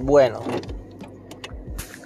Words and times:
Bueno, 0.00 0.38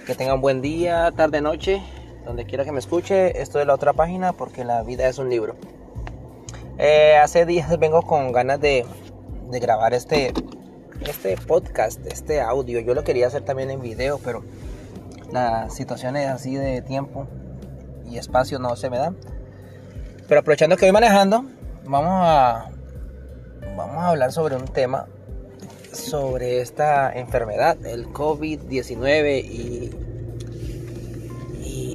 que 0.07 0.15
tengan 0.15 0.41
buen 0.41 0.63
día, 0.63 1.11
tarde, 1.15 1.41
noche, 1.41 1.79
donde 2.25 2.43
quiera 2.43 2.65
que 2.65 2.71
me 2.71 2.79
escuche. 2.79 3.39
Esto 3.39 3.61
es 3.61 3.67
la 3.67 3.75
otra 3.75 3.93
página 3.93 4.33
porque 4.33 4.65
la 4.65 4.81
vida 4.81 5.07
es 5.07 5.19
un 5.19 5.29
libro. 5.29 5.55
Eh, 6.79 7.17
hace 7.21 7.45
días 7.45 7.77
vengo 7.77 8.01
con 8.01 8.31
ganas 8.31 8.59
de, 8.59 8.83
de 9.51 9.59
grabar 9.59 9.93
este, 9.93 10.33
este 11.01 11.37
podcast, 11.37 12.03
este 12.07 12.41
audio. 12.41 12.79
Yo 12.79 12.95
lo 12.95 13.03
quería 13.03 13.27
hacer 13.27 13.45
también 13.45 13.69
en 13.69 13.79
video, 13.79 14.19
pero 14.25 14.43
las 15.31 15.75
situaciones 15.75 16.27
así 16.29 16.55
de 16.55 16.81
tiempo 16.81 17.27
y 18.09 18.17
espacio 18.17 18.57
no 18.57 18.75
se 18.75 18.89
me 18.89 18.97
dan. 18.97 19.15
Pero 20.27 20.39
aprovechando 20.39 20.77
que 20.77 20.85
voy 20.87 20.93
manejando, 20.93 21.45
vamos 21.85 22.13
a, 22.23 22.71
vamos 23.77 23.97
a 23.97 24.07
hablar 24.07 24.31
sobre 24.31 24.55
un 24.55 24.65
tema 24.65 25.05
sobre 25.93 26.61
esta 26.61 27.11
enfermedad, 27.11 27.77
el 27.85 28.07
COVID-19 28.07 29.43
y, 29.43 29.91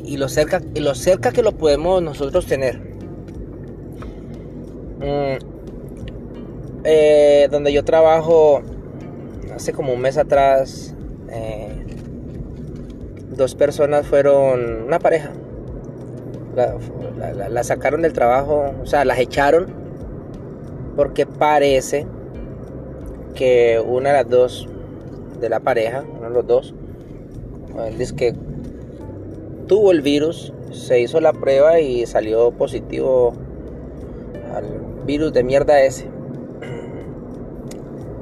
y, 0.07 0.17
lo 0.17 0.29
cerca, 0.29 0.63
y 0.75 0.81
lo 0.81 0.95
cerca 0.95 1.33
que 1.33 1.43
lo 1.43 1.53
podemos 1.53 2.03
nosotros 2.03 2.47
tener. 2.47 2.79
Mm, 4.99 5.39
eh, 6.85 7.49
donde 7.51 7.73
yo 7.73 7.85
trabajo 7.85 8.63
hace 9.55 9.73
como 9.73 9.93
un 9.93 10.01
mes 10.01 10.17
atrás, 10.17 10.95
eh, 11.31 11.85
dos 13.31 13.55
personas 13.55 14.07
fueron, 14.07 14.83
una 14.85 14.99
pareja, 14.99 15.33
la, 17.51 17.63
sacaron 17.65 18.03
del 18.03 18.13
trabajo, 18.13 18.73
o 18.83 18.87
sea, 18.87 19.05
las 19.05 19.19
echaron 19.19 19.67
porque 20.97 21.27
parece 21.27 22.07
que 23.35 23.83
una 23.85 24.11
de 24.11 24.15
las 24.17 24.29
dos 24.29 24.69
de 25.41 25.49
la 25.49 25.61
pareja, 25.61 26.05
uno 26.17 26.29
de 26.29 26.35
los 26.35 26.47
dos, 26.47 26.75
dice 27.97 28.17
que 28.17 28.35
tuvo 29.67 29.93
el 29.93 30.03
virus, 30.03 30.53
se 30.73 31.01
hizo 31.01 31.21
la 31.21 31.33
prueba 31.33 31.81
y 31.81 32.07
salió 32.07 32.51
positivo 32.51 33.35
al 34.55 34.65
virus 35.07 35.33
de 35.33 35.45
mierda 35.45 35.81
ese. 35.83 36.07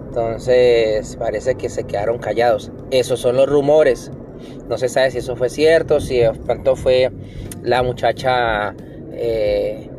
Entonces 0.08 1.17
parece 1.17 1.56
que 1.56 1.69
se 1.69 1.84
quedaron 1.84 2.19
callados. 2.19 2.73
Esos 2.91 3.20
son 3.20 3.36
los 3.36 3.48
rumores. 3.48 4.11
No 4.69 4.78
se 4.78 4.89
sabe 4.89 5.11
si 5.11 5.19
eso 5.19 5.36
fue 5.36 5.50
cierto, 5.50 6.00
si 6.00 6.20
cuánto 6.47 6.75
fue 6.77 7.11
la 7.62 7.83
muchacha 7.83 8.75
eh, 9.12 9.91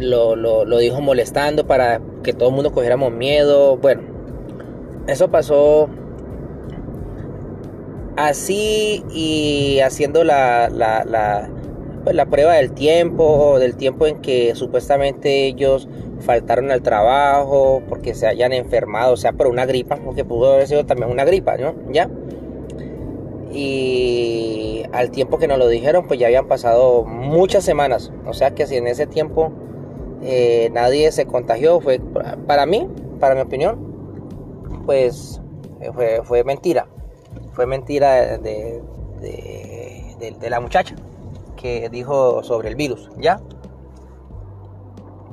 lo, 0.00 0.36
lo, 0.36 0.78
dijo 0.78 1.00
molestando 1.00 1.66
para 1.66 2.00
que 2.22 2.32
todo 2.32 2.48
el 2.48 2.54
mundo 2.54 2.72
cogiéramos 2.72 3.12
miedo. 3.12 3.76
Bueno, 3.76 4.02
eso 5.08 5.28
pasó 5.30 5.88
así 8.16 9.04
y 9.10 9.80
haciendo 9.80 10.22
la, 10.22 10.68
la, 10.68 11.04
la, 11.04 11.48
pues 12.04 12.14
la 12.14 12.26
prueba 12.26 12.54
del 12.54 12.72
tiempo, 12.72 13.58
del 13.58 13.76
tiempo 13.76 14.06
en 14.06 14.20
que 14.20 14.54
supuestamente 14.54 15.46
ellos 15.46 15.88
faltaron 16.20 16.70
al 16.70 16.82
trabajo 16.82 17.82
porque 17.88 18.14
se 18.14 18.26
hayan 18.26 18.52
enfermado, 18.52 19.14
o 19.14 19.16
sea, 19.16 19.32
por 19.32 19.46
una 19.46 19.66
gripa, 19.66 19.96
porque 19.96 20.24
pudo 20.24 20.52
haber 20.52 20.66
sido 20.66 20.84
también 20.84 21.10
una 21.10 21.24
gripa, 21.24 21.56
¿no? 21.56 21.74
¿Ya? 21.90 22.10
Y 23.50 24.82
al 24.92 25.10
tiempo 25.10 25.38
que 25.38 25.48
nos 25.48 25.58
lo 25.58 25.68
dijeron, 25.68 26.06
pues 26.06 26.20
ya 26.20 26.26
habían 26.26 26.48
pasado 26.48 27.04
muchas 27.04 27.64
semanas, 27.64 28.12
o 28.26 28.34
sea 28.34 28.50
que 28.50 28.66
si 28.66 28.76
en 28.76 28.86
ese 28.86 29.06
tiempo 29.06 29.52
eh, 30.22 30.70
nadie 30.72 31.10
se 31.12 31.24
contagió, 31.24 31.80
fue 31.80 32.00
para 32.46 32.66
mí, 32.66 32.88
para 33.20 33.34
mi 33.34 33.40
opinión, 33.40 33.87
pues 34.88 35.38
eh, 35.82 36.22
fue, 36.24 36.44
mentira. 36.44 36.86
Fue 37.52 37.66
mentira 37.66 38.38
de, 38.38 38.82
de, 39.20 40.48
la 40.48 40.60
muchacha 40.60 40.94
que 41.58 41.90
dijo 41.90 42.42
sobre 42.42 42.70
el 42.70 42.74
virus, 42.74 43.10
¿ya? 43.18 43.38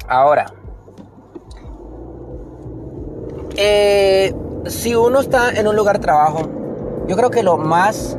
Ahora, 0.10 0.48
eh, 3.56 4.36
si 4.66 4.94
uno 4.94 5.22
está 5.22 5.52
en 5.52 5.70
un 5.70 5.78
lugar 5.78 6.00
de 6.00 6.02
trabajo, 6.02 6.42
yo 7.08 7.16
creo 7.16 7.30
que 7.30 7.42
lo 7.42 7.56
más, 7.56 8.18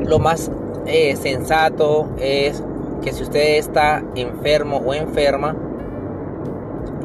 lo 0.00 0.18
más 0.18 0.50
eh, 0.84 1.16
sensato 1.16 2.10
es 2.18 2.62
que 3.02 3.14
si 3.14 3.22
usted 3.22 3.56
está 3.56 4.04
enfermo 4.14 4.82
o 4.84 4.92
enferma, 4.92 5.56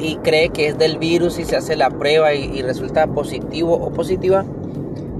y 0.02 0.16
cree 0.16 0.48
que 0.48 0.66
es 0.66 0.78
del 0.78 0.98
virus 0.98 1.38
y 1.38 1.44
se 1.44 1.54
hace 1.54 1.76
la 1.76 1.88
prueba 1.88 2.34
y, 2.34 2.60
resulta 2.62 3.06
positivo 3.06 3.74
o 3.74 3.92
positiva, 3.92 4.44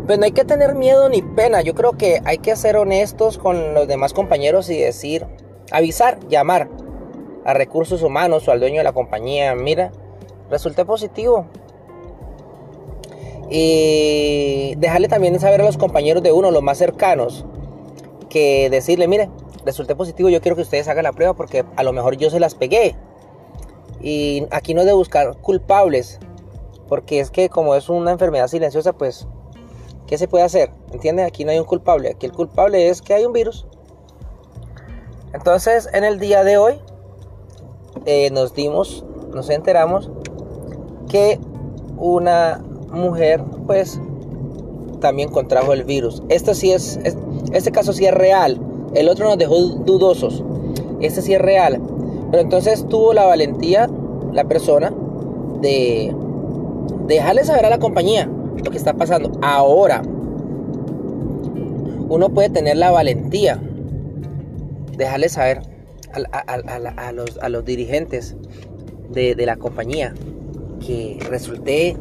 pues 0.06 0.18
no 0.18 0.24
hay 0.24 0.32
que 0.32 0.44
tener 0.44 0.74
miedo 0.74 1.08
ni 1.08 1.22
pena. 1.22 1.62
Yo 1.62 1.74
creo 1.74 1.92
que 1.92 2.20
hay 2.24 2.38
que 2.38 2.56
ser 2.56 2.76
honestos 2.76 3.38
con 3.38 3.74
los 3.74 3.86
demás 3.86 4.12
compañeros 4.12 4.68
y 4.70 4.78
decir, 4.78 5.24
avisar, 5.70 6.18
llamar 6.28 6.68
a 7.44 7.54
recursos 7.54 8.02
humanos 8.02 8.48
o 8.48 8.50
al 8.50 8.58
dueño 8.58 8.78
de 8.78 8.84
la 8.84 8.92
compañía, 8.92 9.54
mira, 9.54 9.92
resulté 10.50 10.84
positivo. 10.84 11.46
Y 13.48 14.74
dejarle 14.78 15.06
también 15.06 15.38
saber 15.38 15.60
a 15.60 15.64
los 15.64 15.76
compañeros 15.76 16.24
de 16.24 16.32
uno, 16.32 16.50
los 16.50 16.62
más 16.62 16.78
cercanos, 16.78 17.44
que 18.28 18.68
decirle, 18.68 19.06
mire, 19.06 19.30
resulté 19.64 19.94
positivo, 19.94 20.28
yo 20.28 20.40
quiero 20.40 20.56
que 20.56 20.62
ustedes 20.62 20.88
hagan 20.88 21.04
la 21.04 21.12
prueba 21.12 21.34
porque 21.34 21.64
a 21.76 21.84
lo 21.84 21.92
mejor 21.92 22.16
yo 22.16 22.30
se 22.30 22.40
las 22.40 22.56
pegué. 22.56 22.96
Y 24.02 24.46
aquí 24.50 24.74
no 24.74 24.80
es 24.80 24.86
de 24.86 24.92
buscar 24.92 25.36
culpables, 25.38 26.18
porque 26.88 27.20
es 27.20 27.30
que 27.30 27.48
como 27.48 27.74
es 27.74 27.88
una 27.88 28.10
enfermedad 28.10 28.48
silenciosa, 28.48 28.92
pues, 28.92 29.26
¿qué 30.06 30.18
se 30.18 30.28
puede 30.28 30.44
hacer? 30.44 30.70
¿Entiendes? 30.92 31.26
Aquí 31.26 31.44
no 31.44 31.52
hay 31.52 31.58
un 31.58 31.64
culpable, 31.64 32.10
aquí 32.10 32.26
el 32.26 32.32
culpable 32.32 32.88
es 32.88 33.00
que 33.00 33.14
hay 33.14 33.24
un 33.24 33.32
virus. 33.32 33.66
Entonces, 35.32 35.88
en 35.92 36.04
el 36.04 36.18
día 36.18 36.44
de 36.44 36.58
hoy, 36.58 36.80
eh, 38.04 38.30
nos 38.30 38.54
dimos, 38.54 39.04
nos 39.32 39.48
enteramos 39.48 40.10
que 41.08 41.38
una 41.96 42.60
mujer, 42.90 43.42
pues, 43.66 44.00
también 45.00 45.30
contrajo 45.30 45.72
el 45.72 45.84
virus. 45.84 46.22
Esto 46.28 46.54
sí 46.54 46.72
es, 46.72 46.98
este 47.52 47.72
caso 47.72 47.92
sí 47.92 48.06
es 48.06 48.14
real. 48.14 48.60
El 48.94 49.08
otro 49.08 49.26
nos 49.26 49.38
dejó 49.38 49.56
dudosos. 49.56 50.42
Este 51.00 51.22
sí 51.22 51.34
es 51.34 51.40
real. 51.40 51.80
Pero 52.32 52.44
entonces 52.44 52.88
tuvo 52.88 53.12
la 53.12 53.26
valentía, 53.26 53.90
la 54.32 54.44
persona, 54.44 54.90
de 55.60 56.16
dejarle 57.06 57.44
saber 57.44 57.66
a 57.66 57.70
la 57.70 57.78
compañía 57.78 58.26
lo 58.64 58.70
que 58.70 58.78
está 58.78 58.94
pasando. 58.94 59.32
Ahora, 59.42 60.00
uno 62.08 62.30
puede 62.30 62.48
tener 62.48 62.78
la 62.78 62.90
valentía, 62.90 63.60
dejarle 64.96 65.28
saber 65.28 65.60
a, 66.14 67.48
los, 67.50 67.64
dirigentes 67.66 68.34
de, 69.10 69.34
de 69.34 69.46
la 69.46 69.56
compañía 69.56 70.14
que 70.80 71.18
resulté 71.28 71.98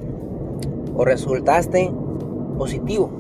o 0.96 1.04
resultaste 1.04 1.92
positivo. 2.58 3.12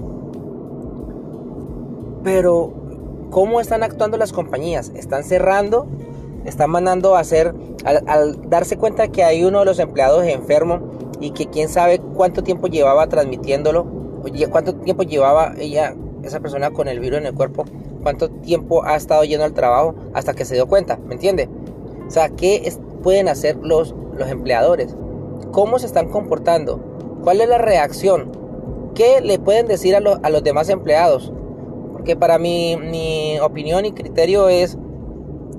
Pero, 2.23 2.71
¿cómo 3.31 3.59
están 3.59 3.83
actuando 3.83 4.16
las 4.16 4.31
compañías? 4.31 4.94
¿Están 4.95 5.25
cerrando 5.25 5.88
están 6.46 6.69
mandando 6.69 7.16
a 7.16 7.19
hacer, 7.19 7.53
al, 7.85 8.50
darse 8.50 8.78
cuenta 8.78 9.09
que 9.09 9.24
hay 9.24 9.44
uno 9.44 9.59
de 9.59 9.66
los 9.66 9.79
empleados 9.79 10.25
enfermo 10.25 10.79
y 11.19 11.31
que 11.31 11.47
quién 11.47 11.69
sabe 11.69 12.00
cuánto 12.00 12.44
tiempo 12.44 12.68
llevaba 12.68 13.07
transmitiéndolo, 13.07 13.85
cuánto 14.50 14.75
tiempo 14.75 15.03
llevaba 15.03 15.53
ella, 15.59 15.96
esa 16.24 16.40
persona 16.40 16.72
con 16.72 16.88
el 16.88 17.00
virus 17.00 17.19
en 17.19 17.28
el 17.28 17.34
cuerpo, 17.34 17.66
cuánto 18.01 18.30
tiempo 18.30 18.84
ha 18.84 18.96
estado 18.96 19.24
yendo 19.24 19.46
al 19.46 19.53
trabajo 19.53 19.96
hasta 20.13 20.34
que 20.34 20.46
se 20.46 20.56
dio 20.56 20.68
cuenta, 20.68 20.97
¿me 20.97 21.13
entiende? 21.13 21.50
O 22.07 22.12
sea, 22.12 22.30
¿qué 22.30 22.72
pueden 23.03 23.28
hacer 23.28 23.57
los, 23.62 23.96
los 24.18 24.30
empleadores? 24.30 24.96
¿Cómo 25.51 25.80
se 25.80 25.86
están 25.86 26.10
comportando? 26.10 26.80
¿Cuál 27.24 27.42
es 27.42 27.50
la 27.50 27.57
reacción? 27.57 28.31
¿Qué 28.95 29.21
le 29.21 29.39
pueden 29.39 29.68
decir 29.68 29.95
a, 29.95 30.00
a 30.00 30.30
los 30.30 30.44
demás 30.44 30.69
empleados? 30.69 31.31
Porque 31.94 32.15
para 32.15 32.38
mí, 32.38 32.77
mi 32.77 33.39
opinión 33.39 33.86
y 33.86 33.92
criterio 33.92 34.50
es 34.50 34.77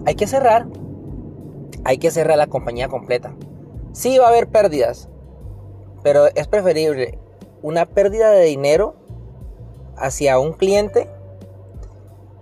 hay 0.06 0.14
que 0.14 0.26
cerrar. 0.26 0.66
Hay 1.84 1.98
que 1.98 2.10
cerrar 2.10 2.38
la 2.38 2.46
compañía 2.46 2.88
completa. 2.88 3.34
Sí 3.92 4.18
va 4.18 4.26
a 4.26 4.28
haber 4.28 4.48
pérdidas, 4.48 5.08
pero 6.02 6.26
es 6.34 6.48
preferible 6.48 7.18
una 7.62 7.86
pérdida 7.86 8.30
de 8.30 8.44
dinero 8.44 8.96
hacia 9.96 10.38
un 10.38 10.52
cliente 10.52 11.08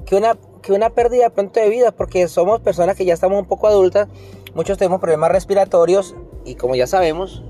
que 0.07 0.17
una, 0.17 0.37
que 0.63 0.73
una 0.73 0.91
pérdida 0.91 1.25
de 1.25 1.31
pronto 1.31 1.61
de 1.61 1.69
vida, 1.69 1.93
porque 1.93 2.27
somos 2.29 2.61
personas 2.61 2.97
que 2.97 3.05
ya 3.05 3.15
estamos 3.15 3.39
un 3.39 3.47
poco 3.47 3.67
adultas, 3.67 4.09
muchos 4.55 4.79
tenemos 4.79 5.01
problemas 5.01 5.31
respiratorios 5.31 6.17
y 6.45 6.55
como 6.55 6.75
ya 6.75 6.87
sabemos, 6.87 7.45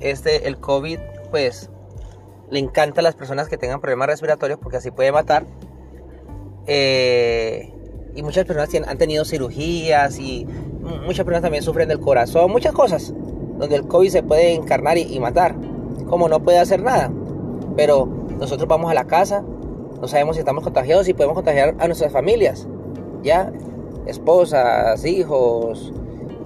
este, 0.00 0.46
el 0.46 0.58
COVID 0.58 0.98
pues 1.30 1.70
le 2.50 2.58
encanta 2.60 3.00
a 3.00 3.02
las 3.02 3.16
personas 3.16 3.48
que 3.48 3.58
tengan 3.58 3.80
problemas 3.80 4.08
respiratorios 4.08 4.58
porque 4.60 4.76
así 4.76 4.90
puede 4.90 5.10
matar. 5.10 5.46
Eh, 6.66 7.72
y 8.14 8.22
muchas 8.22 8.44
personas 8.46 8.70
han 8.88 8.98
tenido 8.98 9.24
cirugías 9.24 10.18
y 10.18 10.46
muchas 11.04 11.24
personas 11.24 11.42
también 11.42 11.62
sufren 11.62 11.88
del 11.88 12.00
corazón, 12.00 12.50
muchas 12.50 12.72
cosas 12.72 13.12
donde 13.58 13.76
el 13.76 13.86
COVID 13.86 14.10
se 14.10 14.22
puede 14.22 14.54
encarnar 14.54 14.98
y, 14.98 15.18
matar, 15.18 15.54
como 16.08 16.28
no 16.28 16.42
puede 16.42 16.58
hacer 16.58 16.82
nada. 16.82 17.10
Pero 17.76 18.06
nosotros 18.38 18.68
vamos 18.68 18.90
a 18.90 18.94
la 18.94 19.06
casa, 19.06 19.42
no 20.00 20.08
sabemos 20.08 20.36
si 20.36 20.40
estamos 20.40 20.62
contagiados 20.62 21.08
y 21.08 21.14
podemos 21.14 21.34
contagiar 21.34 21.74
a 21.78 21.86
nuestras 21.86 22.12
familias, 22.12 22.66
¿ya? 23.22 23.52
Esposas, 24.06 25.04
hijos 25.04 25.92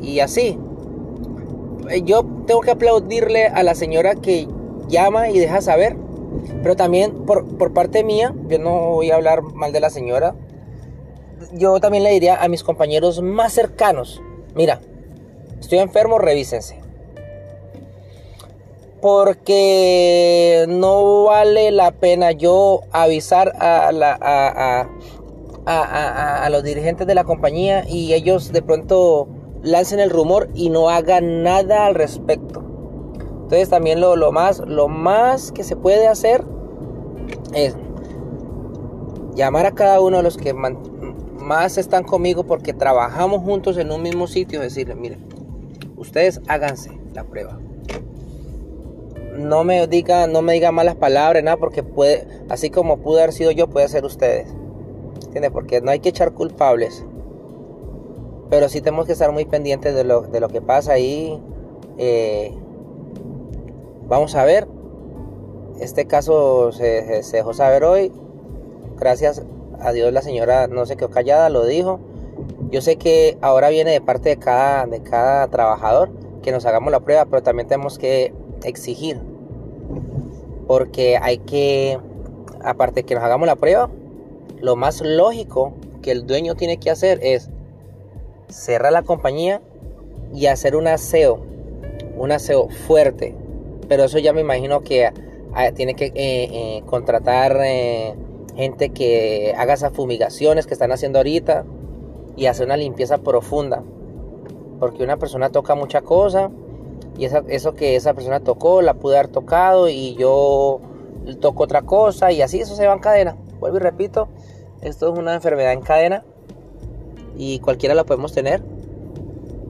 y 0.01 0.21
así. 0.21 0.59
Eh, 1.89 2.03
yo 2.03 2.25
tengo 2.47 2.61
que 2.61 2.71
aplaudirle 2.71 3.47
a 3.47 3.63
la 3.63 3.75
señora 3.75 4.15
que 4.15 4.47
llama 4.89 5.31
y 5.31 5.39
deja 5.39 5.61
saber, 5.61 5.97
pero 6.63 6.77
también 6.77 7.13
por, 7.27 7.47
por 7.59 7.73
parte 7.73 8.05
mía, 8.05 8.35
yo 8.49 8.59
no 8.59 8.91
voy 8.91 9.11
a 9.11 9.17
hablar 9.17 9.43
mal 9.43 9.73
de 9.73 9.81
la 9.81 9.91
señora, 9.91 10.35
yo 11.53 11.81
también 11.81 12.05
le 12.05 12.11
diría 12.11 12.43
a 12.43 12.49
mis 12.49 12.63
compañeros 12.63 13.23
más 13.23 13.53
cercanos, 13.53 14.23
mira, 14.55 14.81
estoy 15.61 15.79
enfermo, 15.79 16.19
revísense. 16.19 16.79
Porque 19.01 20.67
no 20.69 21.25
vale 21.25 21.71
la 21.71 21.93
pena 21.93 22.33
yo 22.33 22.83
avisar 22.93 23.53
a, 23.59 24.89
los 26.51 26.63
dirigentes 26.63 27.07
de 27.07 27.15
la 27.15 27.25
compañía 27.25 27.85
y 27.89 28.13
ellos 28.13 28.53
de 28.53 28.61
pronto 28.61 29.29
lancen 29.63 30.01
el 30.01 30.11
rumor 30.11 30.51
y 30.55 30.69
no 30.69 30.91
hagan 30.91 31.43
nada 31.43 31.87
al 31.87 31.95
respecto. 31.95 32.63
Entonces 33.43 33.71
también 33.71 34.01
lo, 34.01 34.17
lo, 34.17 34.33
más, 34.33 34.61
lo 34.61 34.89
más 34.89 35.51
que 35.51 35.65
se 35.65 35.77
puede 35.77 36.07
hacer 36.07 36.45
es 37.55 37.77
llamar 39.35 39.67
a 39.67 39.73
cada 39.73 40.01
uno 40.01 40.19
de 40.19 40.23
los 40.23 40.37
que 40.37 40.53
más 41.51 41.79
están 41.79 42.05
conmigo 42.05 42.45
porque 42.45 42.73
trabajamos 42.73 43.43
juntos 43.43 43.77
en 43.77 43.91
un 43.91 44.01
mismo 44.03 44.29
sitio, 44.29 44.61
decirle, 44.61 44.95
miren, 44.95 45.19
ustedes 45.97 46.41
háganse 46.47 46.93
la 47.13 47.25
prueba. 47.25 47.59
No 49.37 49.65
me 49.65 49.85
diga, 49.89 50.29
no 50.29 50.43
me 50.43 50.53
diga 50.53 50.71
malas 50.71 50.95
palabras, 50.95 51.43
nada, 51.43 51.57
porque 51.57 51.83
puede, 51.83 52.25
así 52.49 52.71
como 52.71 52.99
pude 52.99 53.23
haber 53.23 53.33
sido 53.33 53.51
yo, 53.51 53.67
puede 53.67 53.89
ser 53.89 54.05
ustedes. 54.05 54.55
¿Entiendes? 55.25 55.51
Porque 55.51 55.81
no 55.81 55.91
hay 55.91 55.99
que 55.99 56.11
echar 56.11 56.35
culpables. 56.35 57.05
Pero 58.49 58.69
sí 58.69 58.81
tenemos 58.81 59.07
que 59.07 59.13
estar 59.13 59.33
muy 59.33 59.45
pendientes 59.45 59.93
de 59.93 60.05
lo, 60.05 60.21
de 60.21 60.39
lo 60.39 60.51
que 60.51 60.63
pasa 60.63 60.93
ahí. 60.93 61.43
Eh, 61.99 62.55
vamos 64.07 64.37
a 64.37 64.45
ver. 64.45 64.69
Este 65.81 66.07
caso 66.07 66.71
se 66.71 67.23
dejó 67.33 67.55
saber 67.55 67.83
hoy. 67.83 68.13
Gracias 69.01 69.43
a 69.83 69.93
Dios 69.93 70.13
la 70.13 70.23
señora 70.23 70.67
no 70.67 70.87
se 70.87 70.97
quedó 70.97 71.11
callada, 71.11 71.51
lo 71.51 71.65
dijo. 71.65 72.01
Yo 72.71 72.81
sé 72.81 72.97
que 72.97 73.37
ahora 73.41 73.69
viene 73.69 73.91
de 73.91 74.01
parte 74.01 74.29
de 74.31 74.37
cada, 74.37 74.87
de 74.87 75.03
cada 75.03 75.49
trabajador 75.49 76.11
que 76.43 76.53
nos 76.53 76.65
hagamos 76.67 76.93
la 76.93 77.01
prueba, 77.01 77.25
pero 77.25 77.43
también 77.43 77.69
tenemos 77.69 77.99
que 77.99 78.33
exigir. 78.65 79.21
Porque 80.67 81.19
hay 81.21 81.39
que, 81.39 81.99
aparte 82.63 83.01
de 83.01 83.07
que 83.07 83.15
nos 83.15 83.25
hagamos 83.25 83.47
la 83.47 83.57
prueba, 83.57 83.91
lo 84.61 84.77
más 84.77 85.01
lógico 85.01 85.73
que 86.03 86.13
el 86.13 86.27
dueño 86.27 86.55
tiene 86.55 86.79
que 86.79 86.91
hacer 86.91 87.19
es 87.23 87.51
cerrar 88.49 88.93
la 88.93 89.03
compañía 89.03 89.61
y 90.33 90.47
hacer 90.47 90.77
un 90.77 90.87
aseo, 90.87 91.41
un 92.17 92.33
aseo 92.33 92.69
fuerte. 92.69 93.35
Pero 93.89 94.05
eso 94.05 94.19
ya 94.19 94.33
me 94.33 94.41
imagino 94.41 94.83
que 94.83 95.11
ah, 95.53 95.73
tiene 95.73 95.95
que 95.95 96.07
eh, 96.07 96.13
eh, 96.15 96.83
contratar 96.87 97.59
eh, 97.65 98.15
gente 98.55 98.91
que 98.91 99.55
haga 99.57 99.75
esas 99.75 99.93
fumigaciones 99.93 100.67
que 100.67 100.75
están 100.75 100.93
haciendo 100.93 101.19
ahorita 101.19 101.65
y 102.37 102.47
hacer 102.47 102.67
una 102.67 102.77
limpieza 102.77 103.19
profunda. 103.19 103.83
Porque 104.79 105.05
una 105.05 105.17
persona 105.17 105.51
toca 105.51 105.75
mucha 105.75 106.03
cosa 106.03 106.51
y 107.19 107.27
eso 107.27 107.75
que 107.75 107.97
esa 107.97 108.15
persona 108.15 108.41
tocó 108.41 108.83
la 108.83 108.95
pude 108.95 109.19
haber 109.19 109.31
tocado 109.31 109.89
y 109.89 110.15
yo 110.15 110.81
toco 111.41 111.65
otra 111.65 111.83
cosa 111.83 112.33
y 112.33 112.43
así 112.43 112.61
eso 112.61 112.75
se 112.75 112.87
va 112.87 112.95
en 112.95 113.01
cadena. 113.01 113.37
Vuelvo 113.59 113.77
y 113.77 113.81
repito, 113.81 114.29
esto 114.81 115.13
es 115.13 115.19
una 115.19 115.35
enfermedad 115.35 115.73
en 115.73 115.83
cadena 115.83 116.25
y 117.37 117.59
cualquiera 117.61 117.95
la 117.95 118.05
podemos 118.05 118.33
tener. 118.33 118.63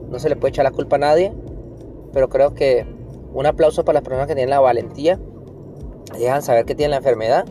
No 0.09 0.19
se 0.19 0.29
le 0.29 0.35
puede 0.35 0.49
echar 0.51 0.65
la 0.65 0.71
culpa 0.71 0.95
a 0.95 0.99
nadie, 0.99 1.33
pero 2.13 2.29
creo 2.29 2.53
que 2.53 2.85
un 3.33 3.45
aplauso 3.45 3.83
para 3.85 3.95
las 3.95 4.03
personas 4.03 4.27
que 4.27 4.35
tienen 4.35 4.49
la 4.49 4.59
valentía, 4.59 5.19
dejan 6.17 6.41
saber 6.41 6.65
que 6.65 6.75
tienen 6.75 6.91
la 6.91 6.97
enfermedad 6.97 7.45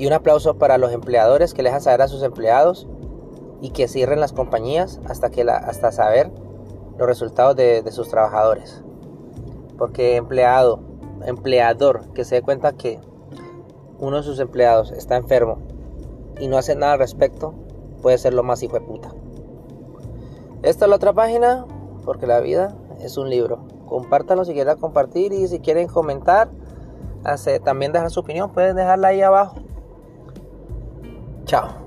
y 0.00 0.06
un 0.06 0.14
aplauso 0.14 0.54
para 0.54 0.78
los 0.78 0.92
empleadores 0.92 1.52
que 1.52 1.62
le 1.62 1.68
dejan 1.68 1.82
saber 1.82 2.00
a 2.00 2.08
sus 2.08 2.22
empleados 2.22 2.88
y 3.60 3.68
que 3.68 3.86
cierren 3.86 4.18
las 4.18 4.32
compañías 4.32 4.98
hasta, 5.06 5.28
que 5.28 5.42
hasta 5.42 5.92
saber 5.92 6.32
los 6.96 7.06
resultados 7.06 7.54
de, 7.54 7.84
sus 7.92 8.08
trabajadores. 8.08 8.82
Porque 9.76 10.16
empleado, 10.16 10.80
empleador 11.26 12.14
que 12.14 12.24
se 12.24 12.36
dé 12.36 12.42
cuenta 12.42 12.72
que 12.72 12.98
uno 13.98 14.16
de 14.16 14.22
sus 14.22 14.40
empleados 14.40 14.90
está 14.90 15.16
enfermo 15.16 15.58
y 16.38 16.48
no 16.48 16.56
hace 16.56 16.74
nada 16.76 16.94
al 16.94 16.98
respecto, 16.98 17.52
puede 18.00 18.16
ser 18.16 18.32
lo 18.32 18.42
más 18.42 18.62
hijo 18.62 18.78
de 18.78 18.86
puta. 18.86 19.12
Esta 20.62 20.86
es 20.86 20.88
la 20.88 20.96
otra 20.96 21.12
página, 21.12 21.66
porque 22.06 22.26
la 22.26 22.40
vida 22.40 22.74
es 23.00 23.18
un 23.18 23.28
libro. 23.28 23.66
Compártanlo 23.86 24.46
si 24.46 24.54
quieren 24.54 24.78
compartir 24.78 25.34
y 25.34 25.46
si 25.46 25.60
quieren 25.60 25.88
comentar, 25.88 26.48
también 27.64 27.92
dejar 27.92 28.10
su 28.10 28.20
opinión, 28.20 28.50
pueden 28.50 28.76
dejarla 28.76 29.08
ahí 29.08 29.20
abajo. 29.20 29.56
Tchau. 31.50 31.79